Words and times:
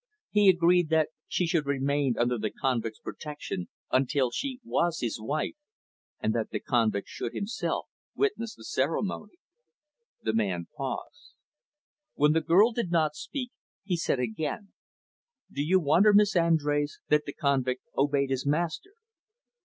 He 0.31 0.49
agreed 0.49 0.89
that 0.89 1.09
she 1.27 1.45
should 1.45 1.67
remain 1.67 2.17
under 2.17 2.39
the 2.39 2.49
convict's 2.49 2.97
protection 2.99 3.69
until 3.91 4.31
she 4.31 4.59
was 4.63 5.01
his 5.01 5.21
wife, 5.21 5.53
and 6.19 6.33
that 6.33 6.49
the 6.49 6.59
convict 6.59 7.07
should, 7.07 7.33
himself, 7.33 7.85
witness 8.15 8.55
the 8.55 8.63
ceremony." 8.63 9.35
The 10.23 10.33
man 10.33 10.65
paused. 10.75 11.33
When 12.15 12.31
the 12.31 12.41
girl 12.41 12.71
did 12.71 12.89
not 12.89 13.13
speak, 13.15 13.51
he 13.83 13.95
said 13.95 14.19
again, 14.19 14.73
"Do 15.51 15.61
you 15.61 15.79
wonder, 15.79 16.13
Miss 16.15 16.33
Andrés, 16.33 16.93
that 17.09 17.25
the 17.27 17.33
convict 17.33 17.83
obeyed 17.95 18.31
his 18.31 18.43
master?" 18.43 18.93